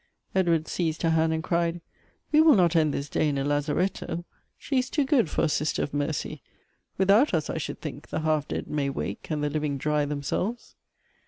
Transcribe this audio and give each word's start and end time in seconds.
Ed 0.33 0.47
ward 0.47 0.67
seized 0.67 1.03
her 1.03 1.11
hand, 1.11 1.31
and 1.31 1.43
cried," 1.43 1.79
We 2.31 2.41
will 2.41 2.55
not 2.55 2.75
end 2.75 2.91
this 2.91 3.07
day 3.07 3.29
in 3.29 3.37
a 3.37 3.43
lazaretto. 3.43 4.25
She 4.57 4.79
is 4.79 4.89
too 4.89 5.05
good 5.05 5.29
for 5.29 5.43
a 5.43 5.47
sister 5.47 5.83
of 5.83 5.93
mercy. 5.93 6.41
Without 6.97 7.35
us, 7.35 7.51
I 7.51 7.59
should 7.59 7.81
think, 7.81 8.07
the 8.07 8.21
half 8.21 8.47
dead 8.47 8.67
may 8.67 8.89
wake, 8.89 9.29
and 9.29 9.43
the 9.43 9.49
living 9.51 9.77
dry 9.77 10.05
themselves." 10.05 10.75